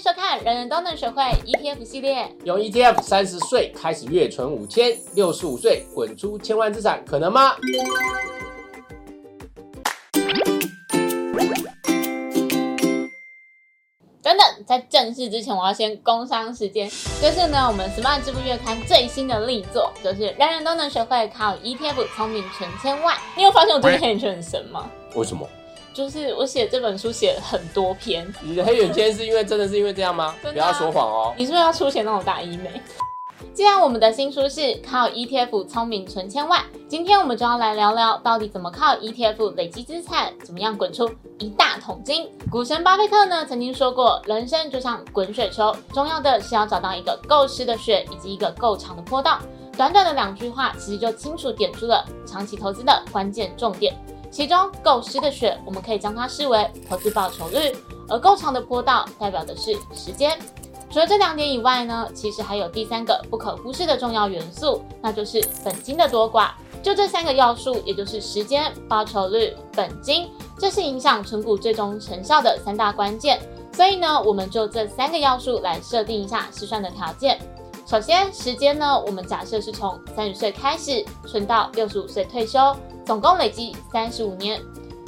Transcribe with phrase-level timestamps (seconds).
[0.00, 2.22] 迎收看《人人都能学会 ETF 系列》。
[2.44, 7.54] 用 ETF 三十岁开始月存五千，六十五岁滚出千万资产，可能吗？
[14.22, 16.88] 等等，在正式之前，我要先工商时间，
[17.20, 23.14] 就是呢，我们 Smart 支付月刊最新的力作，就是人人都能学会靠 ETF 聪明存千万。
[23.36, 24.90] 你有发现我最近黑眼圈很深吗？
[25.14, 25.46] 为什么？
[25.92, 28.32] 就是我写这本书写了很多篇。
[28.42, 30.34] 你的黑眼圈是因为真的是因为这样吗？
[30.44, 31.34] 啊不要说谎哦。
[31.36, 32.80] 你是不是要出钱那种打医美？
[33.54, 42.28] 既然我们的新书是靠 ETF 聪明存千万，今天我们就要来聊聊到底怎么靠 ETF 累积资产，怎么样滚出一大桶金。
[42.50, 49.40] 股神巴菲特呢曾经说过，人生就像滚雪球，重要的是要找到一个够湿的雪以及一个够长的坡道。
[49.76, 53.94] 短短的两句话，其实就清楚点出了长期投资的关键重点。
[54.30, 57.76] 其中够湿的雪，我们可以将它视为投资报酬率，
[58.08, 60.38] 而够长的坡道代表的是时间。
[60.90, 66.50] 除了这两点以外呢，其实还有第三个不可忽视的重要元素，那就是本金的多寡。
[66.82, 73.38] 就这三个要素，也就是时间、报酬率、本金，这是影响存股最终成效的三大关键。
[73.72, 77.38] 所以呢，我们就这三个要素来设定一下试算的条件。
[77.86, 82.58] 首先，时间呢，我们假设是从三十岁开始存到六十五岁退休，
[83.10, 84.62] 总共累积三十五年。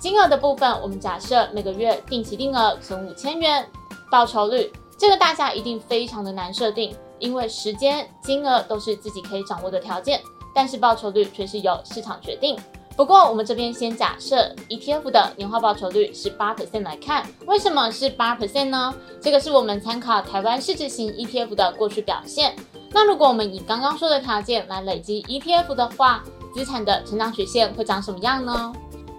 [0.00, 3.64] 金额的部分，我们假设每个月定期定额存五千元，
[4.10, 10.20] 报酬率这个大家一定非常的难设定，因为时间、金额都是自己可以掌握的条件，
[10.52, 12.58] 但是报酬率却是由市场决定。
[12.96, 18.92] 不过我们这边先假设 ETF 的年化报酬率是八 percent 来看，为什么是八 percent 呢？
[19.20, 22.56] 这个是我们参考台湾市值型 ETF 的过去表现。
[22.90, 26.22] 那如果我们以刚刚说的条件来累积 ETF 的话，
[26.54, 28.72] 资产的成长曲线会长什么样呢？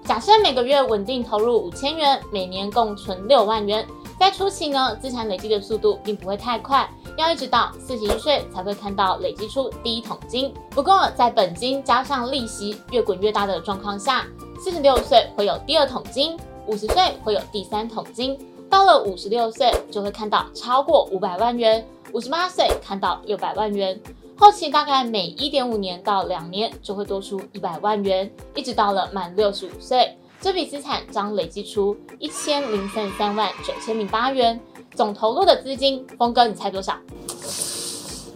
[0.06, 3.86] 假设每个月稳定投入五千元，每年共存六万元。
[4.18, 10.54] 在初期呢，资产累积的速度并不会太快，要一直到四十一岁才会看到累积出第一桶金。
[10.70, 14.26] 不过，在本金加上利息越滚越大的状况下，
[14.58, 24.00] 四十六岁会有第二桶金，五十岁会有第三桶金，到了五十六岁就会看到超过五百万元，五十八岁看到六百万元。
[24.38, 34.60] 后期大概每一点五年到两年就会多出一百万元，一直到了满六十五岁，这笔资产将累计出一千零三十三万九千零八元，
[34.94, 36.98] 总投入的资金，峰哥你猜多少？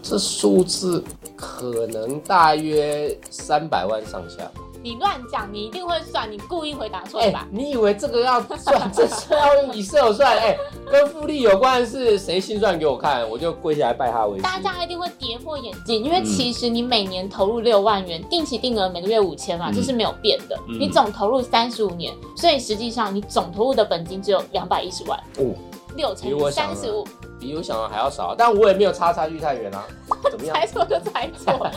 [0.02, 1.04] 这数字
[1.36, 4.50] 可能大约三百万上下。
[4.82, 7.46] 你乱讲，你一定会算，你故意回答错哎、吧？
[7.52, 8.90] 你以为这个要算？
[8.94, 10.38] 这是要用 Excel 算？
[10.38, 10.58] 哎、
[10.90, 14.44] 跟复利有关的是谁心算给我看，我就跪下来拜他为师。
[14.44, 20.58] 大家一定会跌破眼镜，因为其实你每年投入六万元，定期定额每个月五千嘛，嗯这是没有变的。
[20.70, 25.54] 嗯你总投入三十五年，所以实际上你总投入的本金只有两百一十万，哦，
[25.96, 27.06] 六乘三十五，
[27.38, 29.86] 比我想的还要少，但我也没有差差距太远啊。
[30.32, 30.56] 怎么样？
[30.56, 31.68] 猜错就猜错。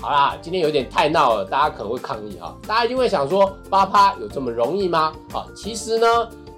[0.00, 2.56] 好啦，今天有点太闹了，大家可能会抗议哈。
[2.66, 5.12] 大家一定会想说，八趴有这么容易吗？
[5.30, 6.06] 啊，其实呢，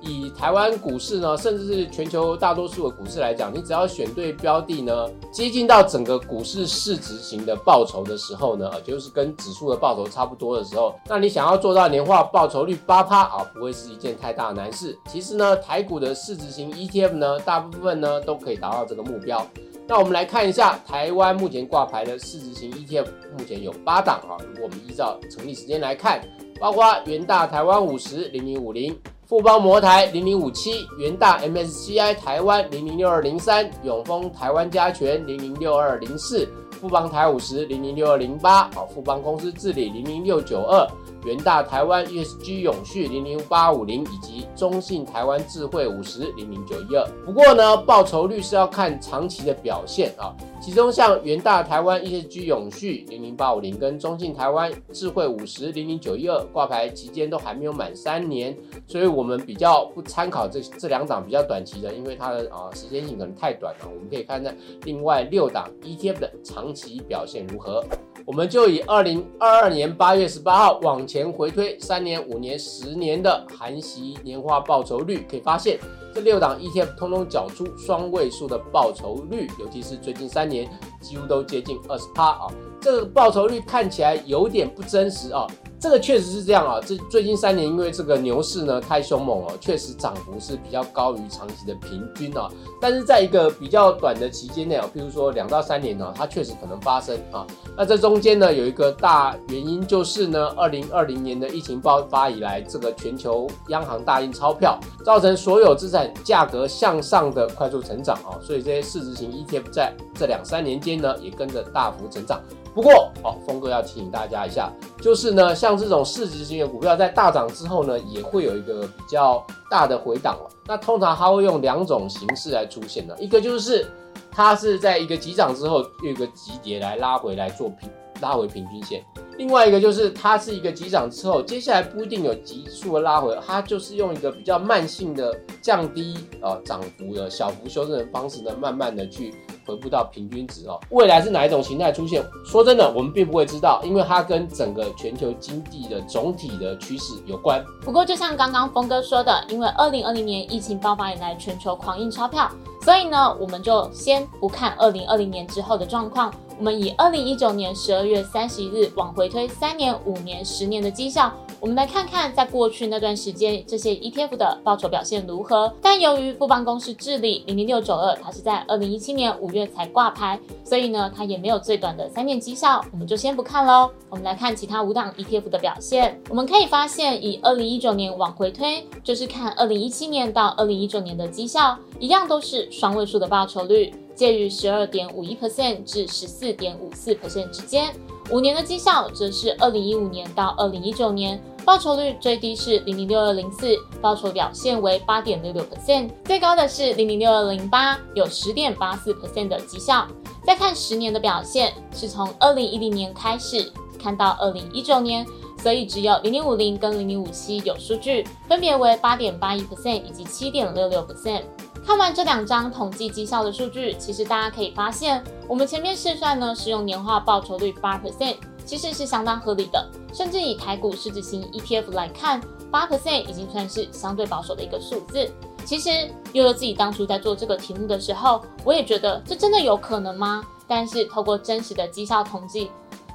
[0.00, 14.96] 以台湾股市呢，甚至是全球大多数的股市来讲，你只要选对标的呢，接近到整个股市市值型的报酬的时候呢，就是跟指数的报酬差不多的时候，那你想要做到年化报酬率八趴啊，不会是一件太大的难事。
[15.08, 19.44] 其实呢，台股的市值型 ETF 呢，大部分呢都可以达到这个目标。
[19.86, 23.06] 那我们来看一下台湾目前挂牌的市值型 ETF，
[23.36, 24.38] 目前有八档啊。
[24.48, 26.20] 如果我们依照成立时间来看，
[26.60, 36.48] 包括元大台湾五十零零五零、富邦摩台零零五七、元大 MSCI 台湾零零六二零三、永丰台湾加权零零六二零四、
[36.80, 40.86] 富邦台五十零零六二零八、啊富邦公司治理零零六九二。
[41.24, 47.06] 元大台湾 ESG 永续零零八五零以及中信台湾智慧五十零零九一二。
[47.24, 50.34] 不过呢，报酬率是要看长期的表现啊。
[50.60, 58.56] 其中像元大台湾 ESG 永续零零八五零跟中信台湾智慧五十零零九一二挂牌期间都还没有满三年，
[58.86, 63.86] 所以我们比较不参考这这两档比较短期的，因为它的啊时间性可能太短了。
[63.86, 67.84] 我们可以看看另外六档 ETF 的长期表现如何。
[68.24, 75.78] 我们就以二零二二年八月十八号往前回推三年、五年、十年的含息年化报酬率，可以发现
[76.14, 80.68] 这六档 ETF 通通缴出双位数的报酬率，尤其是最近三年
[81.00, 82.46] 几乎都接近二十趴啊。
[82.80, 85.46] 这个报酬率看起来有点不真实啊。
[85.82, 86.80] 这个确实是这样啊。
[86.86, 92.48] 这最近三年因为这个牛市呢太凶猛了，确实涨幅是比较高于长期的平均啊。
[92.80, 97.44] 但是在一个比较短的期间内啊，譬如说两到三年呢，它确实可能发生啊。
[97.76, 112.40] 那这中间呢有一个大原因就是呢，二零二零年的疫情爆发以来，这个全球央行大印钞票，造成所有资产价格向上的快速成长啊，所以这些市值型 ETF 在这两三年间呢也跟着大幅成长。
[112.74, 120.48] 不过，哦，峰哥要提醒大家一下，就是呢，像这种市值型的股票在大涨之后呢，也会有一个比较大的回档了。
[120.66, 123.86] 那通常它会用两种形式来出现的，一个就是
[124.30, 127.90] 它是在一个急涨之后有一个急跌来拉回来做平
[128.22, 129.04] 拉回平均线，
[129.36, 139.34] 另外一个就是它是一个急涨之后，接下来不一定有急速的拉回，它就是用一个比较慢性的降低呃涨幅的小幅修正的方式呢，慢慢的去。
[139.72, 142.22] 回不到平均值哦，未来是哪一种形态出现？
[142.44, 147.64] 说真的，我们并不会知道，因为它跟整个全球经济的总体的趋势有关。
[147.80, 152.50] 不过，就像刚刚峰哥说的，因为二零二零年疫情爆发以来，全球狂印钞票，
[152.82, 161.32] 所以呢，我们就先不看二零二零年之后的状况，我们以二零一九年十二月三十一日往回推三年、五年、十年的绩效。
[161.62, 165.72] 我们来看看，在过去那段时间，这些 ETF 的报酬表现如何。
[165.80, 173.88] 但由于富邦公司治理零零六九二，它是在二零一七年五月才挂牌，所以呢，它也没有最短的三年绩效，我们就先不看喽。
[174.10, 176.20] 我们来看其他五档 ETF 的表现。
[176.28, 187.94] 我们可以发现，以二零一九年往回推，就是看二零一七年到二零一九年的绩效，一样都是双位数的报酬率，介于十二点五一 percent 至十四点五四 percent 之间。
[188.32, 191.38] 五年的绩效则是二零一五年到二零一九年。
[191.66, 200.08] 报酬率最低是零零六二零四，报酬表现为八点六六 percent，最高的是零零六二零八，有十点八四 percent 的绩效。
[200.44, 203.70] 再看十年的表现，是从二零一零年开始
[204.02, 205.24] 看到二零一九年，
[205.62, 211.42] 所以只有零零五零跟零零五七有数据，分别为八点八一 percent 以及七点六六 percent。
[211.86, 218.36] 看完这两张统计绩效的数据，其实大家可以发现，我们前面试算呢是用年化报酬率八 percent。
[218.64, 225.28] 其实是相当合理的，甚至以台股市值型 ETF 来看，八 percent 已经算是相对保守的一个数字。
[225.64, 225.90] 其实
[226.32, 230.44] 悠悠自己当初在做这个题目的时候，我也觉得这真的有可能吗？
[230.68, 232.70] 但是透过真实的绩效统计，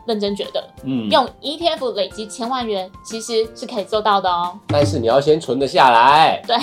[0.07, 4.57] 认真觉得，嗯，用 ETF 累积千万元其实是可以做到的哦。
[4.67, 6.41] 但是你要先存得下来。
[6.47, 6.55] 对，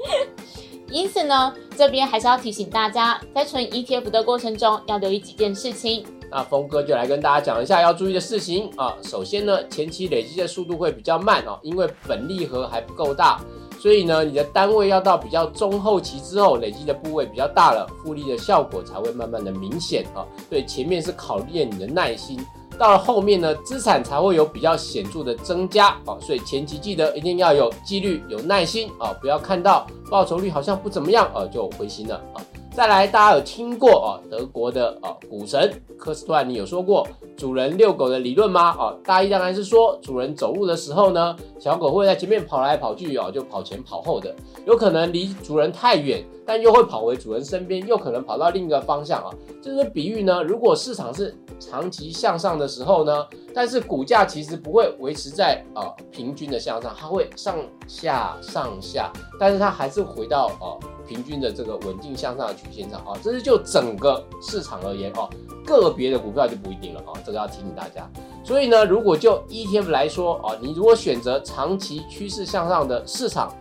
[0.90, 6.04] 因此呢，这边还是要提醒大家，在存 ETF 的过程中要留意几件事情。
[6.30, 8.94] 那峰哥就来跟大家讲一下要注意的事情啊。
[9.02, 13.40] 首先呢，前期累积的速度会比较慢哦，因为本利和还不够大，
[13.80, 20.20] 所以呢，你的单位要到比较中后期之后，累积的部位比较大了，复利的效果才会慢慢的明显啊。
[20.50, 22.38] 对，前面是考验你的耐心，
[22.78, 26.16] 到了后面呢，资产才会有比较显著的增加啊。
[26.20, 32.40] 所以前期记得一定要有纪律、有耐心啊，不要看到报酬率好像不怎么样啊就灰心了啊。
[32.70, 37.04] 再来，大家有听过哦，德国的哦股神科斯托兰尼有说过
[37.36, 38.72] 主人遛狗的理论吗？
[38.78, 44.32] 哦，大意当然是说主人走路的时候呢，小狗会在前面跑来跑去哦，就跑前跑后的，
[44.64, 49.30] 有可能离主人太远，但又会跑回主人身边，又可能跑到另一个方向啊。
[49.60, 57.56] 这个比喻呢，如果市场是长期向上的时候呢，但是股价其实不会维持在啊平均的向上，它会上
[57.86, 60.78] 下上下，但是它还是回到呃。
[61.08, 65.26] 平均的这个稳定向上的曲线上啊，这是就整个市场而言哦，
[65.64, 68.06] 个别的股票就不一定了啊，这个要提醒大家。
[68.44, 73.56] 所以呢，如果就 ETF 来说啊，你如果选择长期趋势向上的市场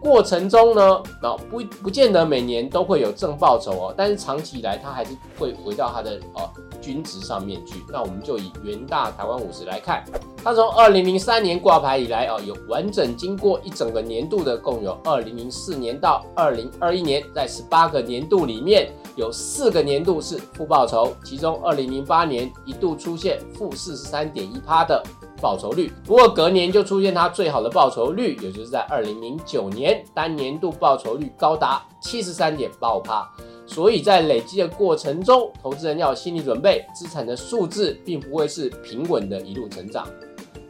[0.00, 6.50] 过程中呢，啊不不见得每年都会有正报酬哦，但是长期以来它还是会回到它的哦。
[6.80, 10.04] 均值上面去，那我们就以元大台湾五十来看，
[10.44, 25.02] 它从二零零三年挂牌以来啊，有完整经过一整个年度的，共有二零零四年到二零二一年，在十八个年度里面，有四个年度是负报酬，其中二零零八年一度出现负四十三点一趴的
[25.40, 33.28] 报酬率，不过隔年就出现它最好的报酬率，也就是在二零零九年单年度报酬率高达七十三点八五趴。
[33.66, 40.06] 所以在累积的过程中，投资人要有心理准备，资产的数字并不会是平稳的一路成长。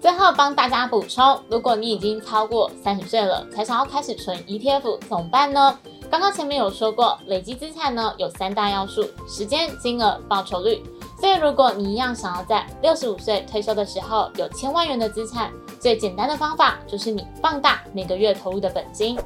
[0.00, 5.78] 最后帮大家补充，如果你已经超过三十岁了，才想要开始存 ETF，怎么办呢？
[6.10, 10.82] 刚刚前面有说过，累积资产呢有三大要素：时间、金额、报酬率。
[11.20, 19.18] 所以如果你一样想要在六十五岁退休的时候有千万元的资产，最简单的方法就是你放大每个月投入的本金。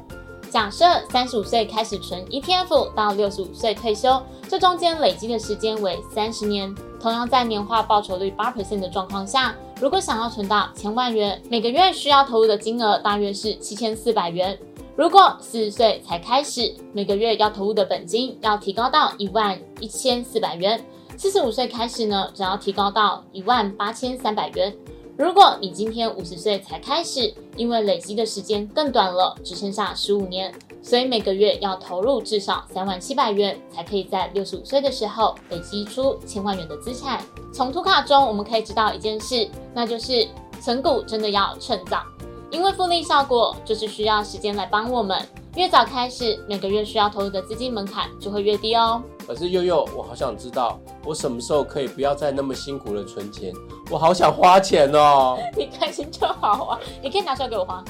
[0.51, 6.73] 假设三十五岁开始存 ETF，到六十五岁退休，这中间累积的时间为三十年。
[6.99, 14.57] 同样在年化报酬率八 percent 的状况下，如果想要存到千万元，每个月需要投入的金额大约是七千四百元。
[14.95, 20.79] 如果四十岁才开始，每个月要投入的本金要提高到一万一千四百元。
[21.17, 24.75] 四十五岁开始呢，只要提高到一万八千三百元。
[25.17, 37.19] 如果你今天五十岁才开始，因为累积的时间更短了，只剩下十五年，所以每个月要投入至少三万七百元，才可以在六十五岁的时候累积出千万元的资产。
[37.51, 40.27] 从图卡中我们可以知道一件事，那就是
[40.61, 42.03] 存股真的要趁早，
[42.53, 45.21] 因为复利效果就是需要时间来帮我们。
[45.55, 49.03] 越早开始，每个月需要投入的资金门槛就会越低哦。
[49.27, 53.53] 可是悠悠，我好想知道，我什么时候可以不要再那么辛苦的存钱？
[53.91, 55.37] 我好想花钱哦！
[55.55, 57.83] 你开心就好啊，你可以拿出来给我花。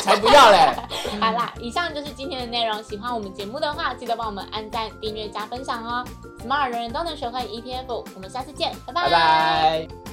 [0.00, 0.74] 才不要嘞！
[1.20, 2.82] 好啦，以上就是今天的内容。
[2.82, 6.04] 喜欢我们节目的话，记得帮我们按赞、订阅、加分享哦。
[6.44, 10.05] Smart 人人都能学会 ETF，我们下次见，拜拜拜。